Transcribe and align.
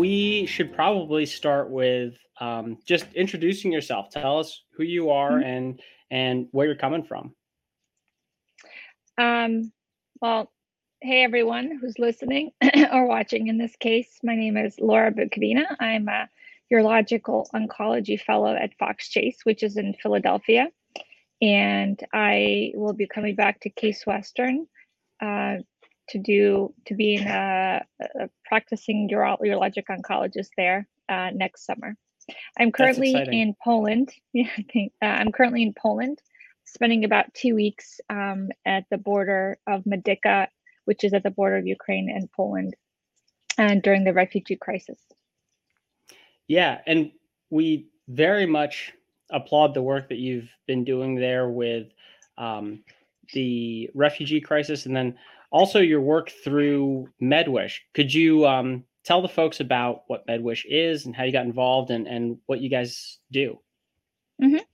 we 0.00 0.46
should 0.46 0.72
probably 0.72 1.26
start 1.26 1.68
with 1.68 2.14
um, 2.40 2.78
just 2.86 3.04
introducing 3.14 3.70
yourself. 3.70 4.08
Tell 4.08 4.38
us 4.38 4.62
who 4.72 4.82
you 4.82 5.10
are 5.10 5.32
mm-hmm. 5.32 5.46
and 5.46 5.80
and 6.10 6.46
where 6.52 6.66
you're 6.66 6.76
coming 6.76 7.04
from. 7.04 7.34
Um, 9.18 9.72
well, 10.22 10.50
hey 11.02 11.24
everyone 11.24 11.78
who's 11.80 11.98
listening 11.98 12.50
or 12.92 13.06
watching. 13.06 13.48
In 13.48 13.56
this 13.56 13.74
case, 13.76 14.18
my 14.22 14.36
name 14.36 14.58
is 14.58 14.78
Laura 14.78 15.10
Bukavina. 15.10 15.64
I'm 15.80 16.08
a 16.08 16.28
urological 16.70 17.46
oncology 17.54 18.20
fellow 18.20 18.54
at 18.54 18.76
Fox 18.78 19.08
Chase, 19.08 19.38
which 19.44 19.62
is 19.62 19.78
in 19.78 19.94
Philadelphia, 19.94 20.68
and 21.40 21.98
I 22.12 22.72
will 22.74 22.92
be 22.92 23.06
coming 23.06 23.34
back 23.34 23.60
to 23.60 23.70
Case 23.70 24.06
Western 24.06 24.66
uh, 25.22 25.56
to 26.10 26.18
do 26.18 26.74
to 26.84 26.94
be 26.94 27.16
a, 27.16 27.82
a 28.20 28.28
practicing 28.44 29.08
uro- 29.08 29.40
urologic 29.40 29.84
oncologist 29.88 30.50
there 30.58 30.86
uh, 31.08 31.30
next 31.32 31.64
summer. 31.64 31.96
I'm 32.58 32.72
currently 32.72 33.14
in 33.14 33.56
Poland. 33.62 34.12
Yeah, 34.34 34.50
I 34.56 34.64
think 34.70 34.92
uh, 35.00 35.06
I'm 35.06 35.32
currently 35.32 35.62
in 35.62 35.72
Poland, 35.72 36.20
spending 36.64 37.04
about 37.04 37.32
two 37.32 37.54
weeks 37.54 38.00
um, 38.10 38.50
at 38.66 38.84
the 38.90 38.98
border 38.98 39.58
of 39.66 39.84
Medyka, 39.84 40.48
which 40.90 41.04
is 41.04 41.14
at 41.14 41.22
the 41.22 41.30
border 41.30 41.56
of 41.56 41.68
Ukraine 41.68 42.10
and 42.10 42.28
Poland, 42.32 42.74
and 43.56 43.80
during 43.80 44.02
the 44.02 44.12
refugee 44.12 44.56
crisis. 44.56 44.98
Yeah, 46.48 46.80
and 46.84 47.12
we 47.48 47.86
very 48.08 48.44
much 48.44 48.92
applaud 49.30 49.72
the 49.72 49.82
work 49.82 50.08
that 50.08 50.18
you've 50.18 50.50
been 50.66 50.82
doing 50.82 51.14
there 51.14 51.48
with 51.48 51.86
um, 52.38 52.82
the 53.34 53.88
refugee 53.94 54.40
crisis, 54.40 54.84
and 54.84 54.96
then 54.96 55.16
also 55.52 55.78
your 55.78 56.00
work 56.00 56.32
through 56.42 57.08
MedWish. 57.22 57.74
Could 57.94 58.12
you 58.12 58.44
um, 58.48 58.82
tell 59.04 59.22
the 59.22 59.28
folks 59.28 59.60
about 59.60 60.02
what 60.08 60.26
MedWish 60.26 60.64
is 60.68 61.06
and 61.06 61.14
how 61.14 61.22
you 61.22 61.30
got 61.30 61.46
involved 61.46 61.92
and, 61.92 62.08
and 62.08 62.38
what 62.46 62.60
you 62.60 62.68
guys 62.68 63.20
do? 63.30 63.60
Mm-hmm. 64.42 64.64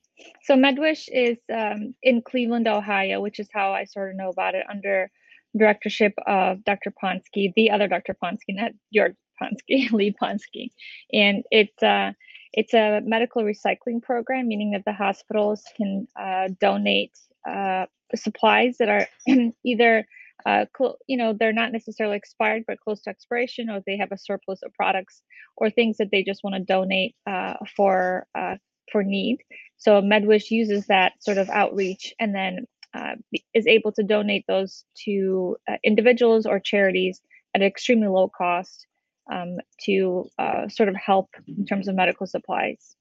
So 0.44 0.54
MedWish 0.54 1.10
is 1.12 1.36
um, 1.54 1.94
in 2.02 2.22
Cleveland, 2.22 2.68
Ohio, 2.68 3.20
which 3.20 3.38
is 3.38 3.48
how 3.52 3.72
I 3.72 3.84
sort 3.84 4.08
of 4.08 4.16
know 4.16 4.30
about 4.30 4.54
it 4.54 4.64
under 4.70 5.10
directorship 5.56 6.12
of 6.26 6.64
Dr. 6.64 6.92
Ponsky, 7.02 7.52
the 7.54 7.70
other 7.70 7.88
Dr. 7.88 8.16
Ponsky, 8.22 8.50
not 8.50 8.72
your 8.90 9.10
Ponsky, 9.40 9.90
Lee 9.92 10.14
Ponsky. 10.20 10.70
And 11.12 11.44
it's 11.50 11.82
uh, 11.82 12.12
it's 12.52 12.74
a 12.74 13.00
medical 13.04 13.42
recycling 13.42 14.02
program, 14.02 14.48
meaning 14.48 14.70
that 14.72 14.84
the 14.84 14.92
hospitals 14.92 15.62
can 15.76 16.08
uh, 16.18 16.48
donate 16.60 17.18
uh, 17.48 17.86
supplies 18.14 18.78
that 18.78 18.88
are 18.88 19.06
either 19.64 20.06
uh, 20.44 20.64
you 21.08 21.16
know, 21.16 21.32
they're 21.32 21.52
not 21.52 21.72
necessarily 21.72 22.16
expired, 22.16 22.62
but 22.66 22.78
close 22.80 23.00
to 23.02 23.10
expiration, 23.10 23.68
or 23.70 23.82
they 23.86 23.96
have 23.96 24.12
a 24.12 24.18
surplus 24.18 24.62
of 24.62 24.72
products 24.74 25.22
or 25.56 25.70
things 25.70 25.96
that 25.96 26.10
they 26.12 26.22
just 26.22 26.44
want 26.44 26.54
to 26.54 26.60
donate 26.60 27.16
uh, 27.26 27.54
for 27.76 28.26
uh, 28.34 28.56
for 28.92 29.02
need. 29.02 29.38
So 29.78 30.00
MedWish 30.00 30.50
uses 30.50 30.86
that 30.86 31.14
sort 31.20 31.38
of 31.38 31.48
outreach 31.50 32.14
and 32.20 32.34
then 32.34 32.66
uh, 32.96 33.14
is 33.54 33.66
able 33.66 33.92
to 33.92 34.02
donate 34.02 34.44
those 34.46 34.84
to 35.04 35.56
uh, 35.68 35.76
individuals 35.84 36.46
or 36.46 36.58
charities 36.58 37.20
at 37.54 37.60
an 37.60 37.66
extremely 37.66 38.08
low 38.08 38.28
cost 38.28 38.86
um, 39.30 39.58
to 39.80 40.28
uh, 40.38 40.68
sort 40.68 40.88
of 40.88 40.96
help 40.96 41.28
in 41.46 41.66
terms 41.66 41.88
of 41.88 41.94
medical 41.94 42.26
supplies. 42.26 42.96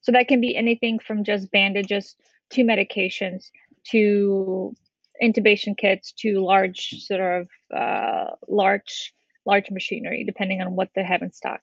So 0.00 0.12
that 0.12 0.28
can 0.28 0.40
be 0.40 0.56
anything 0.56 0.98
from 0.98 1.24
just 1.24 1.50
bandages 1.50 2.16
to 2.50 2.62
medications 2.62 3.50
to 3.90 4.74
intubation 5.22 5.76
kits 5.76 6.12
to 6.12 6.44
large 6.44 6.90
sort 7.00 7.20
of 7.20 7.48
uh, 7.76 8.30
large 8.48 9.12
large 9.44 9.70
machinery, 9.70 10.24
depending 10.24 10.60
on 10.60 10.74
what 10.74 10.88
they 10.94 11.04
have 11.04 11.22
in 11.22 11.32
stock. 11.32 11.60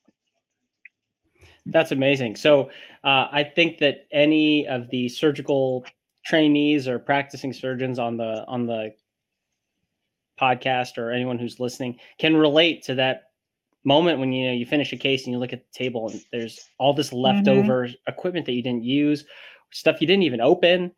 That's 1.66 1.92
amazing. 1.92 2.36
So 2.36 2.70
uh, 3.04 3.28
I 3.32 3.44
think 3.44 3.80
that 3.80 4.08
any 4.12 4.68
of 4.68 4.90
the 4.90 5.10
surgical 5.10 5.86
trainees 6.26 6.88
or 6.88 7.00
practicing 7.00 7.54
surgeons 7.54 8.00
on 8.00 8.18
the 8.18 8.46
on 8.48 8.66
the 8.66 8.92
podcast 10.40 10.98
or 10.98 11.12
anyone 11.12 11.38
who's 11.38 11.60
listening 11.60 12.00
can 12.18 12.36
relate 12.36 12.84
to 12.84 12.96
that 12.96 13.24
moment 13.84 14.20
when 14.20 14.32
you 14.32 14.48
know 14.48 14.54
you 14.54 14.66
finish 14.66 14.94
a 14.94 14.98
case 14.98 15.26
and 15.26 15.34
you 15.34 15.40
look 15.40 15.54
at 15.54 15.64
the 15.64 15.78
table 15.78 16.10
and 16.10 16.22
there's 16.32 16.60
all 16.80 16.94
this 16.94 17.14
leftover 17.14 17.88
mm-hmm. 17.88 18.12
equipment 18.12 18.46
that 18.46 18.54
you 18.54 18.64
didn't 18.64 18.84
use, 18.84 19.26
stuff 19.72 20.00
you 20.00 20.08
didn't 20.08 20.24
even 20.24 20.42
open 20.42 20.92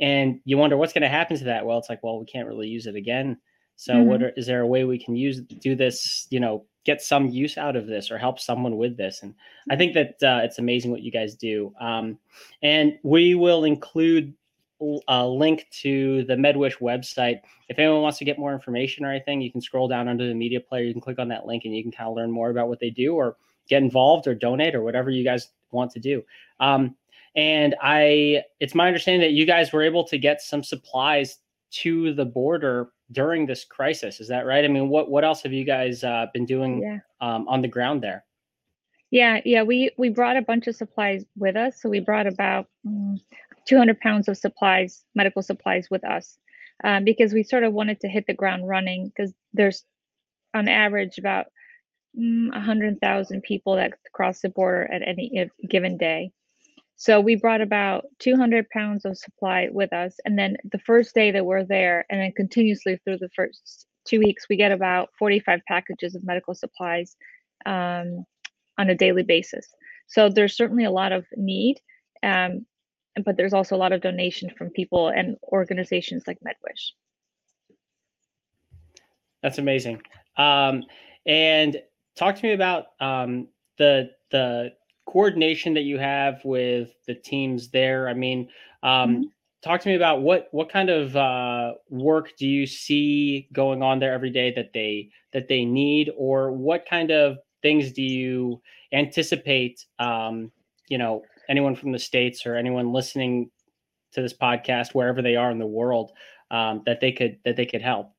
and 0.00 0.40
you 0.44 0.56
wonder 0.56 0.76
what's 0.76 0.92
going 0.92 1.02
to 1.02 1.08
happen 1.08 1.36
to 1.36 1.44
that 1.44 1.64
well 1.64 1.78
it's 1.78 1.88
like 1.88 2.02
well 2.02 2.18
we 2.18 2.26
can't 2.26 2.48
really 2.48 2.68
use 2.68 2.86
it 2.86 2.96
again 2.96 3.36
so 3.76 3.94
mm-hmm. 3.94 4.08
what 4.08 4.22
are, 4.22 4.32
is 4.36 4.46
there 4.46 4.62
a 4.62 4.66
way 4.66 4.84
we 4.84 5.02
can 5.02 5.14
use 5.14 5.40
do 5.40 5.74
this 5.74 6.26
you 6.30 6.40
know 6.40 6.64
get 6.84 7.02
some 7.02 7.28
use 7.28 7.58
out 7.58 7.76
of 7.76 7.86
this 7.86 8.10
or 8.10 8.16
help 8.16 8.40
someone 8.40 8.76
with 8.76 8.96
this 8.96 9.22
and 9.22 9.34
i 9.70 9.76
think 9.76 9.92
that 9.92 10.14
uh, 10.22 10.40
it's 10.42 10.58
amazing 10.58 10.90
what 10.90 11.02
you 11.02 11.12
guys 11.12 11.34
do 11.34 11.72
um, 11.80 12.18
and 12.62 12.98
we 13.02 13.34
will 13.34 13.64
include 13.64 14.32
a 15.08 15.26
link 15.26 15.66
to 15.70 16.24
the 16.24 16.34
medwish 16.34 16.78
website 16.78 17.40
if 17.68 17.78
anyone 17.78 18.02
wants 18.02 18.18
to 18.18 18.24
get 18.24 18.38
more 18.38 18.52
information 18.52 19.04
or 19.04 19.10
anything 19.10 19.40
you 19.40 19.52
can 19.52 19.60
scroll 19.60 19.88
down 19.88 20.08
under 20.08 20.26
the 20.26 20.34
media 20.34 20.60
player 20.60 20.84
you 20.84 20.92
can 20.92 21.02
click 21.02 21.18
on 21.18 21.28
that 21.28 21.46
link 21.46 21.64
and 21.64 21.76
you 21.76 21.82
can 21.82 21.92
kind 21.92 22.08
of 22.08 22.16
learn 22.16 22.30
more 22.30 22.50
about 22.50 22.68
what 22.68 22.80
they 22.80 22.90
do 22.90 23.14
or 23.14 23.36
get 23.68 23.82
involved 23.82 24.26
or 24.26 24.34
donate 24.34 24.74
or 24.74 24.82
whatever 24.82 25.10
you 25.10 25.22
guys 25.22 25.48
want 25.70 25.90
to 25.90 26.00
do 26.00 26.22
um, 26.60 26.94
and 27.36 27.76
I, 27.80 28.42
it's 28.58 28.74
my 28.74 28.86
understanding 28.86 29.20
that 29.20 29.32
you 29.32 29.46
guys 29.46 29.72
were 29.72 29.82
able 29.82 30.04
to 30.04 30.18
get 30.18 30.40
some 30.40 30.64
supplies 30.64 31.38
to 31.72 32.12
the 32.14 32.24
border 32.24 32.90
during 33.12 33.46
this 33.46 33.64
crisis. 33.64 34.20
Is 34.20 34.28
that 34.28 34.46
right? 34.46 34.64
I 34.64 34.68
mean, 34.68 34.88
what 34.88 35.10
what 35.10 35.24
else 35.24 35.42
have 35.42 35.52
you 35.52 35.64
guys 35.64 36.02
uh, 36.02 36.26
been 36.32 36.44
doing 36.44 36.82
yeah. 36.82 36.98
um, 37.20 37.48
on 37.48 37.62
the 37.62 37.68
ground 37.68 38.02
there? 38.02 38.24
Yeah, 39.10 39.40
yeah, 39.44 39.62
we 39.62 39.90
we 39.96 40.08
brought 40.08 40.36
a 40.36 40.42
bunch 40.42 40.66
of 40.66 40.76
supplies 40.76 41.24
with 41.36 41.56
us. 41.56 41.80
So 41.80 41.88
we 41.88 42.00
brought 42.00 42.26
about 42.26 42.66
um, 42.86 43.20
200 43.70 44.00
pounds 44.00 44.26
of 44.26 44.36
supplies, 44.36 45.04
medical 45.14 45.42
supplies, 45.42 45.86
with 45.92 46.04
us 46.04 46.36
um, 46.82 47.04
because 47.04 47.32
we 47.32 47.44
sort 47.44 47.62
of 47.62 47.72
wanted 47.72 48.00
to 48.00 48.08
hit 48.08 48.26
the 48.26 48.34
ground 48.34 48.66
running 48.66 49.06
because 49.06 49.32
there's 49.52 49.84
on 50.54 50.66
average 50.66 51.18
about 51.18 51.46
um, 52.18 52.48
100,000 52.52 53.42
people 53.44 53.76
that 53.76 53.92
cross 54.12 54.40
the 54.40 54.48
border 54.48 54.92
at 54.92 55.06
any 55.06 55.48
given 55.68 55.96
day. 55.96 56.32
So 56.96 57.20
we 57.20 57.36
brought 57.36 57.60
about 57.60 58.06
200 58.18 58.68
pounds 58.70 59.04
of 59.04 59.16
supply 59.16 59.68
with 59.70 59.92
us. 59.92 60.16
And 60.24 60.36
then 60.36 60.56
the 60.72 60.80
first 60.80 61.14
day 61.14 61.30
that 61.30 61.46
we're 61.46 61.64
there, 61.64 62.04
and 62.10 62.20
then 62.20 62.32
continuously 62.32 62.98
through 63.04 63.18
the 63.18 63.30
first 63.36 63.86
two 64.04 64.18
weeks, 64.18 64.46
we 64.50 64.56
get 64.56 64.72
about 64.72 65.10
45 65.16 65.60
packages 65.68 66.16
of 66.16 66.24
medical 66.24 66.56
supplies 66.56 67.16
um, 67.66 68.24
on 68.78 68.90
a 68.90 68.96
daily 68.96 69.22
basis. 69.22 69.72
So 70.08 70.28
there's 70.28 70.56
certainly 70.56 70.84
a 70.84 70.90
lot 70.90 71.12
of 71.12 71.24
need, 71.36 71.76
um, 72.24 72.66
but 73.24 73.36
there's 73.36 73.52
also 73.52 73.76
a 73.76 73.78
lot 73.78 73.92
of 73.92 74.00
donation 74.00 74.50
from 74.56 74.70
people 74.70 75.08
and 75.08 75.36
organizations 75.52 76.24
like 76.26 76.38
MedWish. 76.40 76.92
That's 79.42 79.58
amazing. 79.58 80.02
Um, 80.36 80.84
and 81.26 81.76
talk 82.16 82.36
to 82.36 82.42
me 82.46 82.52
about 82.52 82.86
um, 83.00 83.48
the 83.78 84.10
the 84.30 84.72
coordination 85.06 85.74
that 85.74 85.82
you 85.82 85.98
have 85.98 86.40
with 86.44 86.90
the 87.06 87.14
teams 87.14 87.70
there. 87.70 88.08
I 88.08 88.14
mean, 88.14 88.48
um, 88.82 89.10
mm-hmm. 89.10 89.22
talk 89.62 89.80
to 89.80 89.88
me 89.88 89.96
about 89.96 90.22
what 90.22 90.48
what 90.52 90.70
kind 90.70 90.90
of 90.90 91.16
uh, 91.16 91.74
work 91.88 92.36
do 92.38 92.46
you 92.46 92.66
see 92.66 93.48
going 93.52 93.82
on 93.82 93.98
there 93.98 94.12
every 94.12 94.30
day 94.30 94.52
that 94.54 94.72
they 94.72 95.10
that 95.32 95.48
they 95.48 95.64
need, 95.64 96.10
or 96.16 96.52
what 96.52 96.86
kind 96.88 97.10
of 97.10 97.38
things 97.62 97.92
do 97.92 98.02
you 98.02 98.60
anticipate? 98.92 99.84
Um, 99.98 100.52
you 100.88 100.98
know, 100.98 101.22
anyone 101.50 101.74
from 101.76 101.92
the 101.92 101.98
states 101.98 102.46
or 102.46 102.54
anyone 102.54 102.92
listening 102.92 103.50
to 104.12 104.22
this 104.22 104.34
podcast, 104.34 104.94
wherever 104.94 105.20
they 105.20 105.36
are 105.36 105.50
in 105.50 105.58
the 105.58 105.66
world, 105.66 106.12
um, 106.50 106.82
that 106.86 107.00
they 107.00 107.12
could 107.12 107.38
that 107.44 107.56
they 107.56 107.66
could 107.66 107.82
help 107.82 108.14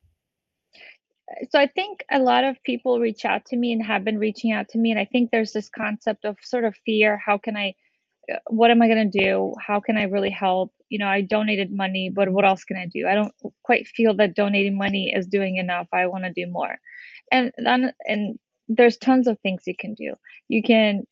so 1.49 1.59
I 1.59 1.67
think 1.67 2.03
a 2.11 2.19
lot 2.19 2.43
of 2.43 2.61
people 2.63 2.99
reach 2.99 3.25
out 3.25 3.45
to 3.45 3.57
me 3.57 3.71
and 3.71 3.83
have 3.83 4.03
been 4.03 4.17
reaching 4.17 4.51
out 4.51 4.67
to 4.69 4.77
me. 4.77 4.91
And 4.91 4.99
I 4.99 5.05
think 5.05 5.31
there's 5.31 5.51
this 5.51 5.69
concept 5.69 6.25
of 6.25 6.37
sort 6.41 6.65
of 6.65 6.75
fear. 6.85 7.21
How 7.23 7.37
can 7.37 7.55
I, 7.55 7.73
uh, 8.31 8.37
what 8.47 8.71
am 8.71 8.81
I 8.81 8.87
going 8.87 9.09
to 9.09 9.19
do? 9.19 9.53
How 9.65 9.79
can 9.79 9.97
I 9.97 10.03
really 10.03 10.29
help? 10.29 10.71
You 10.89 10.99
know, 10.99 11.07
I 11.07 11.21
donated 11.21 11.71
money, 11.71 12.09
but 12.13 12.29
what 12.29 12.45
else 12.45 12.63
can 12.63 12.77
I 12.77 12.85
do? 12.85 13.07
I 13.07 13.15
don't 13.15 13.33
quite 13.63 13.87
feel 13.87 14.15
that 14.15 14.35
donating 14.35 14.77
money 14.77 15.13
is 15.15 15.27
doing 15.27 15.57
enough. 15.57 15.87
I 15.93 16.07
want 16.07 16.25
to 16.25 16.33
do 16.33 16.51
more. 16.51 16.77
And 17.31 17.51
then, 17.57 17.93
and 18.05 18.37
there's 18.67 18.97
tons 18.97 19.27
of 19.27 19.39
things 19.39 19.63
you 19.65 19.75
can 19.77 19.93
do. 19.93 20.13
You 20.49 20.61
can, 20.61 21.03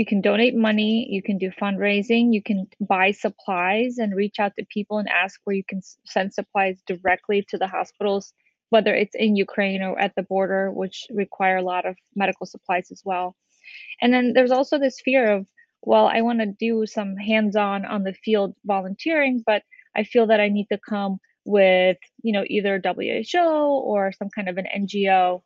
you 0.00 0.06
can 0.06 0.20
donate 0.20 0.56
money, 0.56 1.06
you 1.10 1.22
can 1.22 1.38
do 1.38 1.50
fundraising, 1.62 2.32
you 2.36 2.42
can 2.42 2.66
buy 2.94 3.12
supplies 3.12 3.98
and 3.98 4.20
reach 4.22 4.38
out 4.42 4.52
to 4.58 4.64
people 4.76 4.98
and 4.98 5.08
ask 5.08 5.34
where 5.44 5.56
you 5.60 5.66
can 5.70 5.80
send 6.04 6.34
supplies 6.34 6.76
directly 6.86 7.38
to 7.50 7.56
the 7.58 7.68
hospitals 7.68 8.32
whether 8.70 8.94
it's 8.94 9.14
in 9.14 9.36
Ukraine 9.36 9.82
or 9.82 9.98
at 9.98 10.14
the 10.16 10.22
border, 10.22 10.70
which 10.70 11.06
require 11.10 11.58
a 11.58 11.62
lot 11.62 11.84
of 11.84 11.96
medical 12.14 12.46
supplies 12.46 12.90
as 12.90 13.02
well. 13.04 13.36
And 14.00 14.12
then 14.14 14.32
there's 14.32 14.52
also 14.52 14.78
this 14.78 15.00
fear 15.04 15.30
of, 15.30 15.46
well, 15.82 16.06
I 16.06 16.22
want 16.22 16.40
to 16.40 16.46
do 16.46 16.86
some 16.86 17.16
hands 17.16 17.56
on 17.56 17.84
on 17.84 18.04
the 18.04 18.14
field 18.14 18.54
volunteering, 18.64 19.42
but 19.44 19.62
I 19.96 20.04
feel 20.04 20.26
that 20.28 20.40
I 20.40 20.48
need 20.48 20.68
to 20.72 20.78
come 20.88 21.18
with, 21.44 21.98
you 22.22 22.32
know, 22.32 22.44
either 22.46 22.80
WHO 22.82 23.38
or 23.38 24.12
some 24.12 24.30
kind 24.30 24.48
of 24.48 24.56
an 24.56 24.66
NGO. 24.76 25.42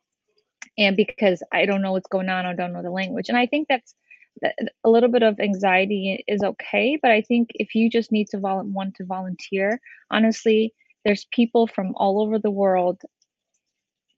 And 0.76 0.96
because 0.96 1.42
I 1.52 1.66
don't 1.66 1.82
know 1.82 1.92
what's 1.92 2.08
going 2.08 2.28
on, 2.28 2.46
I 2.46 2.54
don't 2.54 2.72
know 2.72 2.82
the 2.82 2.90
language. 2.90 3.28
And 3.28 3.38
I 3.38 3.46
think 3.46 3.68
that's 3.68 3.94
a 4.42 4.90
little 4.90 5.08
bit 5.08 5.22
of 5.22 5.38
anxiety 5.40 6.24
is 6.26 6.42
okay. 6.42 6.98
But 7.00 7.10
I 7.10 7.22
think 7.22 7.50
if 7.54 7.74
you 7.74 7.88
just 7.88 8.12
need 8.12 8.28
to 8.28 8.38
vol- 8.38 8.64
want 8.64 8.94
to 8.96 9.04
volunteer, 9.04 9.80
honestly, 10.10 10.74
there's 11.04 11.26
people 11.32 11.66
from 11.66 11.94
all 11.96 12.20
over 12.20 12.38
the 12.38 12.50
world 12.50 13.02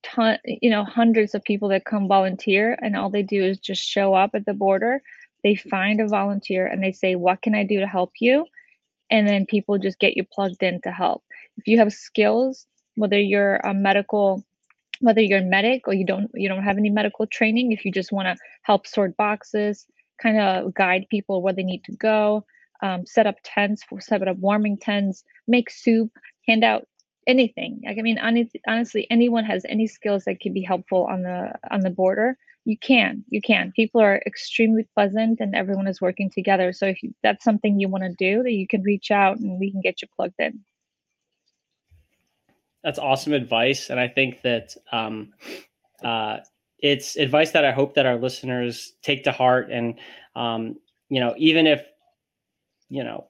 ton 0.03 0.39
you 0.45 0.71
know 0.71 0.85
hundreds 0.85 1.35
of 1.35 1.43
people 1.43 1.69
that 1.69 1.85
come 1.85 2.09
volunteer 2.09 2.79
and 2.81 2.97
all 2.97 3.11
they 3.11 3.23
do 3.23 3.43
is 3.43 3.59
just 3.59 3.83
show 3.83 4.15
up 4.15 4.31
at 4.35 4.47
the 4.47 4.55
border 4.55 5.03
they 5.43 5.55
find 5.55 6.01
a 6.01 6.09
volunteer 6.09 6.67
and 6.67 6.83
they 6.83 6.93
say 6.93 7.15
what 7.15 7.43
can 7.43 7.55
i 7.55 7.65
do 7.65 7.81
to 7.81 7.87
help 7.87 8.12
you 8.21 8.47
and 9.11 9.29
then 9.29 9.47
people 9.47 9.79
just 9.79 9.99
get 9.99 10.17
you 10.17 10.25
plugged 10.33 10.62
in 10.62 10.81
to 10.81 10.91
help 10.91 11.25
if 11.57 11.67
you 11.67 11.79
have 11.79 11.93
skills 11.93 12.67
whether 12.95 13.19
you're 13.19 13.57
a 13.57 13.75
medical 13.75 14.45
whether 15.01 15.21
you're 15.21 15.41
a 15.41 15.45
medic 15.45 15.87
or 15.87 15.95
you 15.95 16.07
don't 16.07 16.31
you 16.35 16.49
don't 16.49 16.62
have 16.62 16.79
any 16.79 16.91
medical 16.91 17.27
training 17.27 17.73
if 17.73 17.85
you 17.85 17.91
just 17.91 18.12
want 18.12 18.27
to 18.27 18.37
help 18.62 18.87
sort 18.87 19.17
boxes 19.17 19.87
kind 20.21 20.39
of 20.39 20.75
guide 20.75 21.07
people 21.11 21.43
where 21.43 21.53
they 21.53 21.63
need 21.63 21.85
to 21.85 21.93
go 21.93 22.45
um, 22.83 23.07
set 23.07 23.27
up 23.27 23.37
tents 23.43 23.83
set 24.01 24.27
up 24.27 24.37
warming 24.39 24.77
tents 24.77 25.25
make 25.47 25.71
soup 25.71 26.11
hand 26.47 26.65
out 26.65 26.87
anything. 27.27 27.81
Like 27.85 27.99
i 27.99 28.03
mean 28.03 28.19
honestly 28.67 29.07
anyone 29.11 29.45
has 29.45 29.65
any 29.69 29.87
skills 29.87 30.25
that 30.25 30.41
can 30.41 30.53
be 30.53 30.63
helpful 30.63 31.07
on 31.11 31.23
the 31.23 31.53
on 31.71 31.81
the 31.81 31.91
border 31.91 32.37
you 32.65 32.77
can 32.77 33.25
you 33.29 33.41
can. 33.41 33.73
People 33.75 34.01
are 34.01 34.21
extremely 34.27 34.87
pleasant 34.95 35.41
and 35.41 35.55
everyone 35.55 35.87
is 35.87 36.01
working 36.01 36.31
together. 36.31 36.73
So 36.73 36.87
if 36.87 37.03
you, 37.03 37.15
that's 37.23 37.45
something 37.45 37.79
you 37.79 37.89
want 37.89 38.05
to 38.05 38.15
do 38.19 38.43
that 38.43 38.53
you 38.53 38.67
can 38.67 38.83
reach 38.83 39.11
out 39.11 39.39
and 39.39 39.59
we 39.59 39.71
can 39.71 39.81
get 39.81 40.03
you 40.03 40.09
plugged 40.15 40.35
in. 40.39 40.61
That's 42.83 42.99
awesome 43.01 43.33
advice 43.33 43.91
and 43.91 43.99
i 43.99 44.07
think 44.07 44.43
that 44.43 44.77
um, 44.93 45.33
uh, 46.05 46.39
it's 46.81 47.17
advice 47.17 47.52
that 47.52 47.64
i 47.64 47.73
hope 47.73 47.94
that 47.94 48.06
our 48.06 48.17
listeners 48.17 48.94
take 49.02 49.25
to 49.25 49.32
heart 49.32 49.70
and 49.70 49.99
um, 50.34 50.76
you 51.08 51.20
know 51.20 51.34
even 51.37 51.67
if 51.67 51.82
you 52.88 53.02
know 53.02 53.26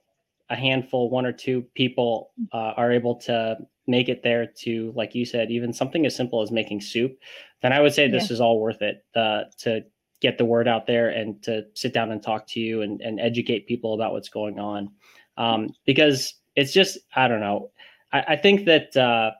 a 0.49 0.55
handful 0.55 1.09
one 1.09 1.25
or 1.25 1.31
two 1.31 1.61
people 1.75 2.31
uh, 2.53 2.73
are 2.77 2.91
able 2.91 3.15
to 3.15 3.57
make 3.85 4.09
it 4.09 4.23
there 4.23 4.45
to 4.45 4.91
like 4.95 5.15
you 5.15 5.25
said 5.25 5.49
even 5.49 5.73
something 5.73 6.05
as 6.05 6.15
simple 6.15 6.41
as 6.41 6.51
making 6.51 6.81
soup 6.81 7.17
then 7.61 7.71
i 7.71 7.79
would 7.79 7.93
say 7.93 8.09
this 8.09 8.29
yeah. 8.29 8.33
is 8.33 8.41
all 8.41 8.59
worth 8.59 8.81
it 8.81 9.05
uh, 9.15 9.43
to 9.57 9.81
get 10.19 10.37
the 10.37 10.45
word 10.45 10.67
out 10.67 10.87
there 10.87 11.09
and 11.09 11.41
to 11.43 11.63
sit 11.75 11.93
down 11.93 12.11
and 12.11 12.23
talk 12.23 12.47
to 12.47 12.59
you 12.59 12.81
and, 12.81 13.01
and 13.01 13.19
educate 13.19 13.67
people 13.67 13.93
about 13.93 14.11
what's 14.11 14.29
going 14.29 14.59
on 14.59 14.89
um, 15.37 15.69
because 15.85 16.33
it's 16.55 16.73
just 16.73 16.97
i 17.15 17.27
don't 17.27 17.39
know 17.39 17.71
i, 18.11 18.21
I 18.29 18.35
think 18.35 18.65
that 18.65 18.95
uh, 18.97 19.31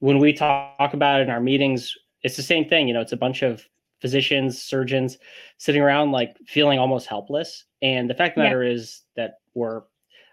when 0.00 0.18
we 0.18 0.32
talk 0.32 0.94
about 0.94 1.20
it 1.20 1.24
in 1.24 1.30
our 1.30 1.40
meetings 1.40 1.94
it's 2.26 2.36
the 2.36 2.42
same 2.42 2.68
thing 2.68 2.88
you 2.88 2.94
know 2.94 3.00
it's 3.00 3.12
a 3.12 3.16
bunch 3.16 3.42
of 3.42 3.64
physicians 4.00 4.62
surgeons 4.62 5.18
sitting 5.58 5.80
around 5.80 6.12
like 6.12 6.36
feeling 6.46 6.78
almost 6.78 7.06
helpless 7.06 7.64
and 7.80 8.10
the 8.10 8.14
fact 8.14 8.36
of 8.36 8.40
the 8.40 8.42
yeah. 8.42 8.50
matter 8.50 8.62
is 8.62 9.02
that 9.16 9.38
we're 9.54 9.82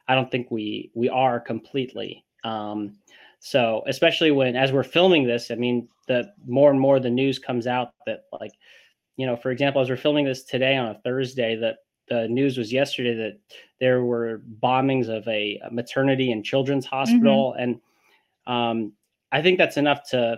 i 0.07 0.15
don't 0.15 0.29
think 0.29 0.51
we 0.51 0.91
we 0.93 1.07
are 1.07 1.39
completely 1.39 2.23
um, 2.43 2.93
so 3.45 3.83
especially 3.87 4.31
when 4.31 4.55
as 4.55 4.71
we're 4.71 4.83
filming 4.83 5.27
this, 5.27 5.51
I 5.51 5.55
mean, 5.55 5.89
the 6.07 6.31
more 6.47 6.71
and 6.71 6.79
more 6.79 7.01
the 7.01 7.09
news 7.09 7.39
comes 7.39 7.67
out 7.67 7.91
that 8.05 8.23
like, 8.31 8.53
you 9.17 9.25
know, 9.25 9.35
for 9.35 9.51
example, 9.51 9.81
as 9.81 9.89
we're 9.89 9.97
filming 9.97 10.23
this 10.23 10.43
today 10.43 10.77
on 10.77 10.87
a 10.87 10.99
Thursday, 11.03 11.57
that 11.57 11.79
the 12.07 12.29
news 12.29 12.57
was 12.57 12.71
yesterday 12.71 13.15
that 13.15 13.39
there 13.81 14.05
were 14.05 14.41
bombings 14.61 15.09
of 15.09 15.27
a, 15.27 15.59
maternity 15.71 16.31
and 16.31 16.45
children's 16.45 16.85
hospital, 16.85 17.51
mm-hmm. 17.51 17.63
and 17.63 17.81
um, 18.47 18.93
I 19.33 19.41
think 19.41 19.57
that's 19.57 19.75
enough 19.75 20.09
to 20.11 20.37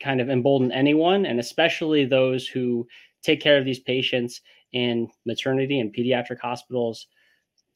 kind 0.00 0.20
of 0.20 0.28
embolden 0.28 0.72
anyone, 0.72 1.26
and 1.26 1.40
especially 1.40 2.04
those 2.04 2.46
who 2.46 2.86
take 3.22 3.40
care 3.40 3.58
of 3.58 3.64
these 3.64 3.80
patients 3.80 4.40
in 4.72 5.08
maternity 5.24 5.80
and 5.80 5.94
pediatric 5.94 6.38
hospitals, 6.40 7.06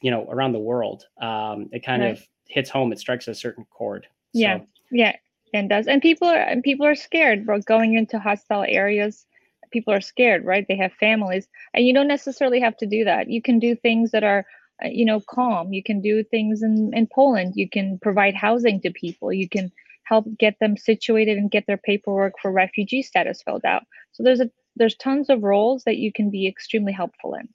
you 0.02 0.10
know, 0.10 0.26
around 0.30 0.52
the 0.52 0.58
world. 0.58 1.04
Um, 1.20 1.68
it 1.72 1.84
kind 1.84 2.02
right. 2.02 2.12
of 2.12 2.26
hits 2.48 2.70
home. 2.70 2.92
It 2.92 2.98
strikes 2.98 3.28
a 3.28 3.34
certain 3.34 3.64
chord. 3.70 4.06
Yeah, 4.32 4.58
so. 4.58 4.66
yeah, 4.90 5.16
and 5.54 5.68
does. 5.68 5.86
And 5.86 6.02
people 6.02 6.28
are 6.28 6.36
and 6.36 6.62
people 6.62 6.86
are 6.86 6.94
scared, 6.94 7.46
bro. 7.46 7.60
Going 7.60 7.94
into 7.94 8.18
hostile 8.18 8.64
areas, 8.68 9.26
people 9.70 9.92
are 9.94 10.00
scared, 10.00 10.44
right? 10.44 10.66
They 10.68 10.76
have 10.76 10.92
families, 10.94 11.48
and 11.74 11.86
you 11.86 11.94
don't 11.94 12.08
necessarily 12.08 12.60
have 12.60 12.76
to 12.78 12.86
do 12.86 13.04
that. 13.04 13.30
You 13.30 13.42
can 13.42 13.58
do 13.58 13.74
things 13.74 14.10
that 14.10 14.24
are, 14.24 14.46
uh, 14.84 14.88
you 14.88 15.04
know, 15.04 15.20
calm. 15.20 15.72
You 15.72 15.82
can 15.82 16.00
do 16.00 16.22
things 16.24 16.62
in 16.62 16.92
in 16.94 17.08
Poland. 17.12 17.54
You 17.56 17.68
can 17.68 17.98
provide 18.00 18.34
housing 18.34 18.80
to 18.82 18.90
people. 18.90 19.32
You 19.32 19.48
can 19.48 19.72
help 20.10 20.26
get 20.38 20.58
them 20.58 20.76
situated 20.76 21.38
and 21.38 21.52
get 21.52 21.64
their 21.66 21.78
paperwork 21.78 22.34
for 22.42 22.50
refugee 22.50 23.02
status 23.02 23.42
filled 23.42 23.64
out. 23.64 23.84
So 24.12 24.24
there's 24.24 24.40
a 24.40 24.50
there's 24.76 24.96
tons 24.96 25.30
of 25.30 25.42
roles 25.42 25.84
that 25.84 25.98
you 25.98 26.12
can 26.12 26.30
be 26.30 26.46
extremely 26.46 26.92
helpful 26.92 27.34
in. 27.34 27.48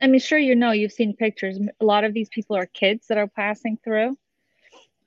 I 0.00 0.08
mean, 0.08 0.20
sure, 0.20 0.38
you 0.38 0.56
know, 0.56 0.72
you've 0.72 0.92
seen 0.92 1.14
pictures. 1.14 1.58
A 1.80 1.84
lot 1.84 2.04
of 2.04 2.12
these 2.12 2.28
people 2.28 2.56
are 2.56 2.66
kids 2.66 3.06
that 3.08 3.18
are 3.18 3.28
passing 3.28 3.78
through. 3.84 4.16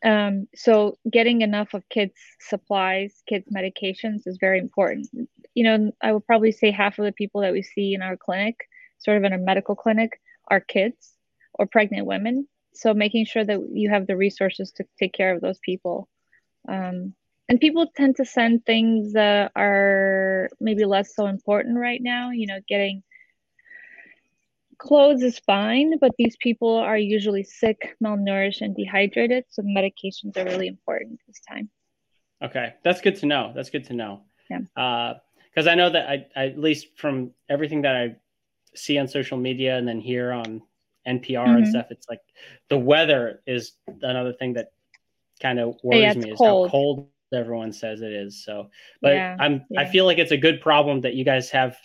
Um, 0.03 0.47
so 0.55 0.97
getting 1.11 1.41
enough 1.41 1.73
of 1.73 1.87
kids 1.89 2.13
supplies, 2.39 3.23
kids 3.27 3.47
medications 3.53 4.21
is 4.25 4.37
very 4.39 4.59
important. 4.59 5.07
You 5.53 5.63
know, 5.63 5.91
I 6.01 6.13
would 6.13 6.25
probably 6.25 6.51
say 6.51 6.71
half 6.71 6.97
of 6.99 7.05
the 7.05 7.11
people 7.11 7.41
that 7.41 7.53
we 7.53 7.61
see 7.61 7.93
in 7.93 8.01
our 8.01 8.15
clinic, 8.15 8.55
sort 8.99 9.17
of 9.17 9.23
in 9.23 9.33
a 9.33 9.37
medical 9.37 9.75
clinic, 9.75 10.21
are 10.47 10.61
kids 10.61 11.13
or 11.55 11.65
pregnant 11.65 12.05
women. 12.05 12.47
So 12.73 12.93
making 12.93 13.25
sure 13.25 13.43
that 13.43 13.59
you 13.73 13.89
have 13.89 14.07
the 14.07 14.17
resources 14.17 14.71
to 14.73 14.85
take 14.99 15.13
care 15.13 15.33
of 15.33 15.41
those 15.41 15.59
people. 15.59 16.07
Um, 16.67 17.13
and 17.47 17.59
people 17.59 17.87
tend 17.95 18.15
to 18.17 18.25
send 18.25 18.65
things 18.65 19.13
that 19.13 19.51
are 19.55 20.49
maybe 20.59 20.85
less 20.85 21.15
so 21.15 21.27
important 21.27 21.77
right 21.77 22.01
now. 22.01 22.31
You 22.31 22.47
know, 22.47 22.59
getting 22.67 23.03
clothes 24.77 25.21
is 25.21 25.39
fine, 25.39 25.97
but 25.99 26.11
these 26.17 26.35
people 26.37 26.75
are 26.75 26.97
usually 26.97 27.43
sick, 27.43 27.95
malnourished, 28.03 28.61
and 28.61 28.75
dehydrated. 28.75 29.45
So 29.49 29.61
medications 29.61 30.37
are 30.37 30.45
really 30.45 30.67
important 30.67 31.19
this 31.27 31.41
time. 31.47 31.69
Okay, 32.43 32.73
that's 32.83 33.01
good 33.01 33.15
to 33.17 33.25
know. 33.25 33.53
That's 33.55 33.69
good 33.69 33.85
to 33.85 33.93
know. 33.93 34.21
Yeah. 34.49 34.59
Because 35.49 35.67
uh, 35.67 35.71
I 35.71 35.75
know 35.75 35.89
that 35.89 36.09
I, 36.09 36.25
I, 36.35 36.45
at 36.47 36.59
least 36.59 36.97
from 36.97 37.31
everything 37.49 37.83
that 37.83 37.95
I 37.95 38.15
see 38.75 38.97
on 38.97 39.07
social 39.07 39.37
media 39.37 39.77
and 39.77 39.87
then 39.87 40.01
here 40.01 40.31
on 40.31 40.61
NPR 41.07 41.29
mm-hmm. 41.29 41.55
and 41.57 41.67
stuff, 41.67 41.87
it's 41.91 42.07
like 42.09 42.21
the 42.69 42.77
weather 42.77 43.41
is 43.47 43.73
another 44.01 44.33
thing 44.33 44.53
that 44.53 44.71
kind 45.41 45.59
of 45.59 45.69
oh, 45.69 45.79
worries 45.83 46.01
yeah, 46.01 46.13
me 46.13 46.31
is 46.31 46.37
cold. 46.37 46.67
how 46.67 46.71
cold 46.71 47.09
everyone 47.33 47.73
says 47.73 48.01
it 48.01 48.11
is. 48.11 48.43
So, 48.43 48.69
but 49.01 49.13
yeah, 49.13 49.35
I'm 49.39 49.65
yeah. 49.69 49.81
I 49.81 49.85
feel 49.85 50.05
like 50.05 50.17
it's 50.17 50.31
a 50.31 50.37
good 50.37 50.61
problem 50.61 51.01
that 51.01 51.15
you 51.15 51.25
guys 51.25 51.49
have 51.51 51.77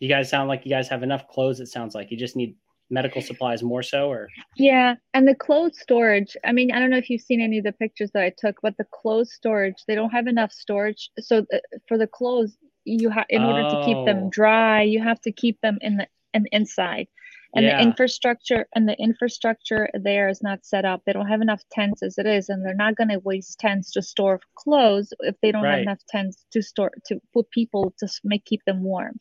you 0.00 0.08
guys 0.08 0.28
sound 0.28 0.48
like 0.48 0.64
you 0.64 0.70
guys 0.70 0.88
have 0.88 1.02
enough 1.02 1.28
clothes 1.28 1.60
it 1.60 1.66
sounds 1.66 1.94
like 1.94 2.10
you 2.10 2.16
just 2.16 2.36
need 2.36 2.56
medical 2.88 3.20
supplies 3.20 3.62
more 3.62 3.82
so 3.82 4.08
or 4.08 4.28
yeah 4.56 4.94
and 5.12 5.26
the 5.26 5.34
clothes 5.34 5.78
storage 5.80 6.36
i 6.44 6.52
mean 6.52 6.70
i 6.70 6.78
don't 6.78 6.90
know 6.90 6.96
if 6.96 7.10
you've 7.10 7.20
seen 7.20 7.40
any 7.40 7.58
of 7.58 7.64
the 7.64 7.72
pictures 7.72 8.10
that 8.14 8.22
i 8.22 8.32
took 8.38 8.56
but 8.62 8.76
the 8.76 8.86
clothes 8.92 9.32
storage 9.32 9.82
they 9.88 9.96
don't 9.96 10.10
have 10.10 10.28
enough 10.28 10.52
storage 10.52 11.10
so 11.18 11.44
th- 11.50 11.62
for 11.88 11.98
the 11.98 12.06
clothes 12.06 12.56
you 12.84 13.10
have 13.10 13.26
in 13.28 13.42
order 13.42 13.66
oh. 13.66 13.80
to 13.80 13.86
keep 13.86 14.06
them 14.06 14.24
oh. 14.24 14.30
dry 14.30 14.82
you 14.82 15.02
have 15.02 15.20
to 15.20 15.32
keep 15.32 15.60
them 15.62 15.78
in 15.80 15.96
the 15.96 16.06
in, 16.32 16.46
inside 16.52 17.08
and 17.54 17.64
yeah. 17.64 17.76
the 17.76 17.82
infrastructure 17.82 18.66
and 18.74 18.88
the 18.88 18.96
infrastructure 18.98 19.88
there 19.94 20.28
is 20.28 20.42
not 20.42 20.64
set 20.64 20.84
up 20.84 21.02
they 21.06 21.12
don't 21.12 21.28
have 21.28 21.40
enough 21.40 21.62
tents 21.70 22.02
as 22.02 22.18
it 22.18 22.26
is 22.26 22.48
and 22.48 22.64
they're 22.64 22.74
not 22.74 22.96
going 22.96 23.08
to 23.08 23.18
waste 23.20 23.58
tents 23.58 23.92
to 23.92 24.02
store 24.02 24.40
clothes 24.56 25.12
if 25.20 25.34
they 25.42 25.52
don't 25.52 25.62
right. 25.62 25.72
have 25.72 25.80
enough 25.80 26.00
tents 26.08 26.44
to 26.50 26.62
store 26.62 26.90
to 27.06 27.20
put 27.32 27.50
people 27.50 27.94
to 27.98 28.08
make 28.24 28.44
keep 28.44 28.64
them 28.66 28.82
warm 28.82 29.16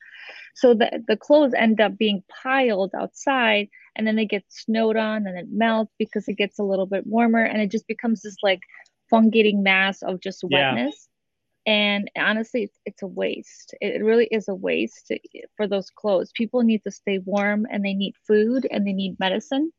so 0.56 0.74
the, 0.74 1.04
the 1.08 1.18
clothes 1.18 1.54
end 1.56 1.80
up 1.82 1.98
being 1.98 2.24
piled 2.44 2.92
outside 2.98 3.68
and 3.96 4.06
then 4.06 4.16
they 4.16 4.26
get 4.26 4.44
snowed 4.50 4.98
on 4.98 5.28
and 5.28 5.38
it 5.38 5.48
melts 5.50 5.94
because 6.00 6.28
it 6.28 6.38
gets 6.38 6.60
a 6.60 6.64
little 6.64 6.86
bit 6.88 7.06
warmer 7.06 7.44
and 7.44 7.62
it 7.62 7.72
just 7.72 7.88
becomes 7.88 8.22
this 8.22 8.38
like 8.44 8.62
fungating 9.12 9.62
mass 9.62 10.02
of 10.02 10.20
just 10.20 10.44
wetness 10.44 11.10
and 11.66 12.12
honestly 12.18 12.64
it's, 12.64 12.80
it's 12.86 13.02
a 13.02 13.08
waste. 13.08 13.76
It 13.82 14.04
really 14.04 14.28
is 14.32 14.48
a 14.48 14.56
waste 14.56 15.12
for 15.58 15.68
those 15.68 15.90
clothes. 15.90 16.32
People 16.34 16.62
need 16.62 16.84
to 16.84 16.92
stay 16.92 17.20
warm 17.20 17.66
and 17.70 17.84
they 17.84 17.94
need 17.94 18.16
food 18.28 18.68
and 18.70 18.86
they 18.86 18.94
need 18.94 19.20
medicine. 19.20 19.72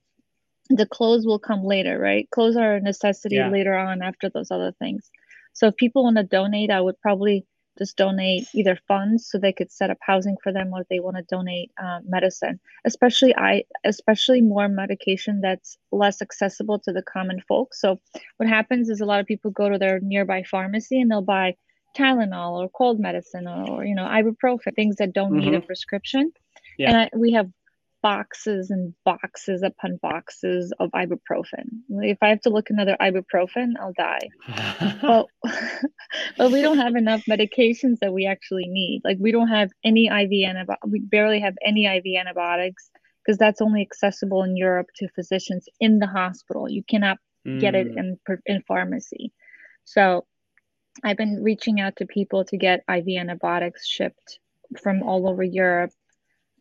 The 0.69 0.87
clothes 0.87 1.27
will 1.27 1.39
come 1.39 1.65
later 1.65 1.99
right? 1.99 2.29
Clothes 2.31 2.57
are 2.57 2.77
a 2.77 2.81
necessity 2.81 3.37
yeah. 3.37 3.51
later 3.51 3.75
on 3.75 4.03
after 4.03 4.29
those 4.29 4.51
other 4.51 4.73
things. 4.79 5.11
So 5.53 5.69
if 5.69 5.77
people 5.77 6.05
want 6.05 6.17
to 6.17 6.25
donate 6.25 6.71
i 6.71 6.81
would 6.81 7.01
probably 7.01 7.47
just 7.79 7.97
donate 7.97 8.47
either 8.55 8.79
funds 8.89 9.29
so 9.29 9.39
they 9.39 9.53
could 9.53 9.71
set 9.71 9.91
up 9.91 9.99
housing 10.01 10.37
for 10.43 10.51
them 10.51 10.73
or 10.73 10.85
they 10.89 10.99
want 10.99 11.17
to 11.17 11.23
donate 11.23 11.71
uh, 11.83 12.01
medicine. 12.07 12.59
Especially 12.85 13.35
i 13.37 13.63
especially 13.85 14.41
more 14.41 14.69
medication 14.69 15.41
that's 15.41 15.79
less 15.93 16.21
accessible 16.21 16.79
to 16.81 16.93
the 16.93 17.03
common 17.03 17.41
folk. 17.47 17.75
So 17.75 18.01
what 18.39 18.49
happens 18.49 18.89
is 18.89 19.01
a 19.01 19.05
lot 19.05 19.21
of 19.21 19.27
people 19.27 19.51
go 19.51 19.69
to 19.69 19.79
their 19.79 20.01
nearby 20.01 20.43
pharmacy 20.43 21.01
and 21.01 21.11
they'll 21.11 21.23
buy 21.23 21.55
Tylenol 21.97 22.63
or 22.63 22.69
cold 22.69 23.01
medicine 23.01 23.47
or, 23.49 23.85
you 23.85 23.95
know, 23.95 24.05
ibuprofen, 24.05 24.75
things 24.75 24.97
that 24.97 25.13
don't 25.13 25.33
mm-hmm. 25.33 25.41
need 25.41 25.55
a 25.55 25.59
mm-hmm. 25.59 25.67
prescription. 25.67 26.33
Yeah. 26.79 26.89
And 26.89 26.97
I, 26.99 27.11
we 27.17 27.33
have 27.33 27.51
boxes 28.03 28.71
and 28.71 28.95
boxes 29.05 29.63
upon 29.63 29.97
boxes 29.97 30.73
of 30.79 30.91
ibuprofen. 30.91 31.67
If 31.89 32.19
I 32.23 32.29
have 32.29 32.41
to 32.43 32.51
look 32.51 32.71
another 32.71 32.97
ibuprofen, 33.01 33.73
I'll 33.81 33.95
die. 33.97 34.29
well, 35.03 35.29
but 36.39 36.53
we 36.53 36.63
don't 36.63 36.79
have 36.79 36.95
enough 36.95 37.25
medications 37.29 37.99
that 38.01 38.13
we 38.13 38.27
actually 38.27 38.69
need. 38.69 39.01
Like 39.05 39.17
we 39.19 39.33
don't 39.33 39.49
have 39.49 39.71
any 39.85 40.07
IV 40.07 40.49
antibiotics. 40.49 40.87
We 40.89 41.01
barely 41.01 41.41
have 41.41 41.55
any 41.65 41.87
IV 41.87 42.05
antibiotics 42.21 42.91
because 43.25 43.39
that's 43.39 43.61
only 43.61 43.83
accessible 43.83 44.45
in 44.45 44.57
Europe 44.57 44.87
to 44.97 45.09
physicians 45.09 45.67
in 45.81 45.99
the 45.99 46.07
hospital. 46.07 46.69
You 46.69 46.85
cannot 46.89 47.19
mm. 47.45 47.59
get 47.59 47.75
it 47.75 47.89
mm. 47.89 47.99
in 47.99 48.19
in 48.47 48.63
pharmacy. 48.69 49.33
So 49.85 50.27
I've 51.05 51.17
been 51.17 51.43
reaching 51.43 51.81
out 51.81 51.97
to 51.97 52.07
people 52.07 52.45
to 52.47 52.57
get 52.57 52.85
IV 52.89 53.09
antibiotics 53.19 53.87
shipped 53.87 54.39
from 54.81 55.03
all 55.03 55.29
over 55.29 55.43
Europe. 55.43 55.93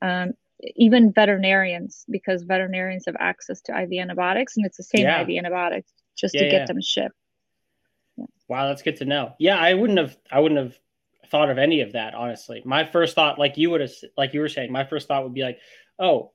Um, 0.02 0.34
even 0.76 1.12
veterinarians, 1.12 2.06
because 2.10 2.44
veterinarians 2.44 3.06
have 3.06 3.16
access 3.20 3.62
to 3.62 3.80
IV 3.80 3.94
antibiotics, 4.00 4.58
and 4.58 4.66
it's 4.66 4.78
the 4.78 4.84
same 4.84 5.02
yeah. 5.02 5.22
IV 5.22 5.30
antibiotics 5.38 5.92
just 6.18 6.34
yeah, 6.34 6.42
to 6.42 6.50
get 6.50 6.62
yeah. 6.62 6.66
them 6.66 6.82
shipped. 6.82 7.16
Wow, 8.48 8.68
that's 8.68 8.82
good 8.82 8.98
to 8.98 9.06
know. 9.06 9.34
Yeah, 9.40 9.58
I 9.58 9.74
wouldn't 9.74 10.00
have, 10.00 10.18
I 10.32 10.40
wouldn't 10.40 10.60
have 10.60 10.78
thought 11.30 11.50
of 11.50 11.58
any 11.58 11.82
of 11.82 11.94
that 11.94 12.14
honestly. 12.14 12.62
My 12.66 12.86
first 12.86 13.16
thought, 13.16 13.40
like 13.40 13.58
you 13.58 13.70
would 13.72 13.82
have, 13.82 13.92
like 14.18 14.34
you 14.34 14.40
were 14.40 14.50
saying, 14.50 14.72
my 14.72 14.86
first 14.86 15.08
thought 15.08 15.24
would 15.24 15.34
be 15.34 15.44
like, 15.44 15.60
oh, 16.00 16.32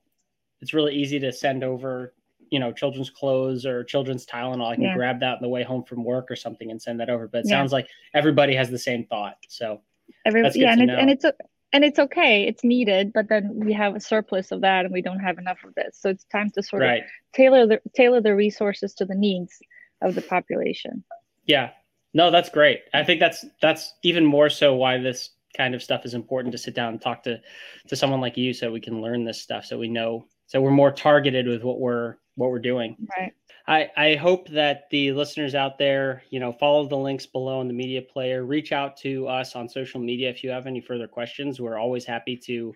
it's 0.59 0.73
really 0.73 0.95
easy 0.95 1.19
to 1.19 1.31
send 1.31 1.63
over 1.63 2.13
you 2.51 2.59
know 2.59 2.71
children's 2.71 3.09
clothes 3.09 3.65
or 3.65 3.83
children's 3.83 4.25
Tylenol. 4.25 4.69
I 4.69 4.75
can 4.75 4.83
yeah. 4.83 4.95
grab 4.95 5.19
that 5.21 5.37
on 5.37 5.41
the 5.41 5.49
way 5.49 5.63
home 5.63 5.83
from 5.83 6.03
work 6.03 6.29
or 6.29 6.35
something 6.35 6.69
and 6.69 6.79
send 6.79 6.99
that 6.99 7.09
over. 7.09 7.27
But 7.27 7.39
it 7.39 7.45
yeah. 7.47 7.57
sounds 7.57 7.71
like 7.71 7.87
everybody 8.13 8.53
has 8.53 8.69
the 8.69 8.77
same 8.77 9.05
thought. 9.05 9.37
So 9.47 9.81
Every, 10.25 10.41
yeah, 10.55 10.73
and, 10.73 10.81
it, 10.81 10.89
and 10.89 11.09
it's 11.09 11.25
and 11.73 11.83
it's 11.83 11.99
okay. 11.99 12.43
It's 12.43 12.63
needed, 12.63 13.13
but 13.13 13.29
then 13.29 13.51
we 13.55 13.73
have 13.73 13.95
a 13.95 13.99
surplus 13.99 14.51
of 14.51 14.61
that, 14.61 14.85
and 14.85 14.93
we 14.93 15.01
don't 15.01 15.19
have 15.19 15.37
enough 15.37 15.59
of 15.63 15.73
this. 15.75 15.97
So 15.99 16.09
it's 16.09 16.25
time 16.25 16.49
to 16.51 16.63
sort 16.63 16.81
right. 16.81 17.03
of 17.03 17.09
tailor 17.33 17.65
the 17.65 17.81
tailor 17.95 18.21
the 18.21 18.35
resources 18.35 18.93
to 18.95 19.05
the 19.05 19.15
needs 19.15 19.57
of 20.01 20.15
the 20.15 20.21
population. 20.21 21.03
Yeah, 21.45 21.71
no, 22.13 22.29
that's 22.29 22.49
great. 22.49 22.81
I 22.93 23.03
think 23.03 23.19
that's 23.19 23.45
that's 23.61 23.93
even 24.03 24.25
more 24.25 24.49
so 24.49 24.75
why 24.75 24.97
this 24.97 25.29
kind 25.55 25.75
of 25.75 25.83
stuff 25.83 26.05
is 26.05 26.13
important 26.13 26.51
to 26.51 26.57
sit 26.57 26.75
down 26.75 26.93
and 26.93 27.01
talk 27.01 27.23
to 27.23 27.39
to 27.87 27.95
someone 27.95 28.21
like 28.21 28.37
you, 28.37 28.53
so 28.53 28.71
we 28.71 28.81
can 28.81 29.01
learn 29.01 29.23
this 29.23 29.41
stuff, 29.41 29.65
so 29.65 29.77
we 29.77 29.87
know, 29.87 30.25
so 30.47 30.61
we're 30.61 30.71
more 30.71 30.91
targeted 30.91 31.47
with 31.47 31.63
what 31.63 31.79
we're 31.79 32.17
what 32.35 32.49
we're 32.49 32.59
doing. 32.59 32.95
Right. 33.17 33.33
I, 33.67 33.89
I 33.95 34.15
hope 34.15 34.49
that 34.49 34.89
the 34.89 35.11
listeners 35.11 35.53
out 35.55 35.77
there, 35.77 36.23
you 36.29 36.39
know, 36.39 36.51
follow 36.51 36.87
the 36.87 36.97
links 36.97 37.25
below 37.25 37.61
in 37.61 37.67
the 37.67 37.73
media 37.73 38.01
player. 38.01 38.43
Reach 38.43 38.71
out 38.71 38.97
to 38.97 39.27
us 39.27 39.55
on 39.55 39.69
social 39.69 40.01
media 40.01 40.29
if 40.29 40.43
you 40.43 40.49
have 40.49 40.67
any 40.67 40.81
further 40.81 41.07
questions. 41.07 41.59
We're 41.59 41.77
always 41.77 42.05
happy 42.05 42.35
to 42.37 42.73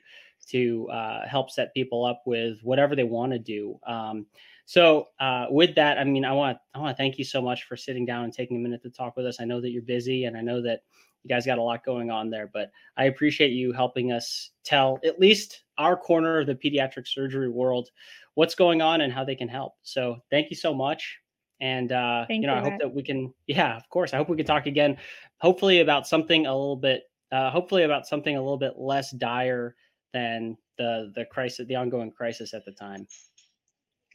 to 0.48 0.88
uh, 0.90 1.28
help 1.28 1.50
set 1.50 1.74
people 1.74 2.06
up 2.06 2.22
with 2.26 2.60
whatever 2.62 2.96
they 2.96 3.04
want 3.04 3.32
to 3.32 3.40
do. 3.40 3.80
Um, 3.88 4.28
so 4.66 5.08
uh, 5.20 5.48
with 5.50 5.76
that, 5.76 5.98
I 5.98 6.04
mean, 6.04 6.26
I 6.26 6.34
want 6.34 6.58
I 6.74 6.80
want 6.80 6.96
to 6.96 7.02
thank 7.02 7.18
you 7.18 7.26
so 7.26 7.42
much 7.42 7.64
for 7.64 7.76
sitting 7.76 8.06
down 8.06 8.24
and 8.24 8.34
taking 8.34 8.58
a 8.58 8.60
minute 8.60 8.84
to 8.84 8.90
talk 8.90 9.16
with 9.16 9.26
us. 9.26 9.40
I 9.40 9.46
know 9.46 9.62
that 9.62 9.72
you're 9.72 9.82
busy, 9.82 10.26
and 10.26 10.38
I 10.38 10.42
know 10.42 10.62
that 10.62 10.82
you 11.24 11.30
guys 11.30 11.46
got 11.46 11.58
a 11.58 11.64
lot 11.64 11.84
going 11.84 12.12
on 12.12 12.30
there, 12.30 12.50
but 12.52 12.72
I 12.98 13.06
appreciate 13.06 13.52
you 13.52 13.74
helping 13.74 14.12
us 14.12 14.52
tell 14.64 15.00
at 15.04 15.20
least 15.20 15.64
our 15.78 15.98
corner 15.98 16.40
of 16.40 16.48
the 16.48 16.56
pediatric 16.56 17.08
surgery 17.08 17.50
world 17.50 17.90
what's 18.36 18.56
going 18.56 18.82
on 18.82 19.02
and 19.02 19.12
how 19.12 19.24
they 19.24 19.36
can 19.36 19.48
help. 19.48 19.74
So 19.84 20.18
thank 20.30 20.50
you 20.50 20.56
so 20.56 20.74
much. 20.74 21.18
And 21.62 21.92
uh, 21.92 22.26
you 22.30 22.42
know, 22.42 22.54
you, 22.54 22.60
I 22.60 22.70
hope 22.70 22.80
that 22.80 22.94
we 22.94 23.02
can, 23.02 23.34
yeah, 23.48 23.76
of 23.78 23.88
course. 23.90 24.14
I 24.14 24.18
hope 24.18 24.30
we 24.30 24.38
can 24.38 24.46
talk 24.46 24.66
again, 24.66 24.98
hopefully 25.38 25.80
about 25.80 26.06
something 26.06 26.46
a 26.46 26.52
little 26.52 26.76
bit, 26.76 27.04
uh, 27.32 27.50
hopefully 27.50 27.84
about 27.84 28.06
something 28.06 28.36
a 28.36 28.42
little 28.42 28.58
bit 28.58 28.74
less 28.78 29.12
dire 29.12 29.76
than 30.14 30.58
the 30.78 31.12
the 31.16 31.26
crisis, 31.26 31.66
the 31.68 31.76
ongoing 31.76 32.12
crisis 32.12 32.54
at 32.54 32.66
the 32.66 32.74
time. 32.74 33.08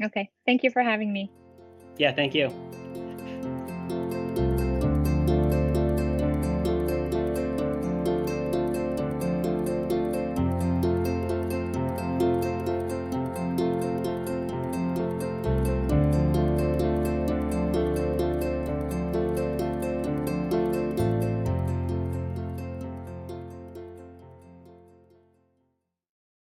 Okay. 0.03 0.31
Thank 0.47 0.63
you 0.63 0.71
for 0.71 0.83
having 0.83 1.13
me. 1.13 1.31
Yeah, 1.99 2.13
thank 2.13 2.35
you. 2.35 2.49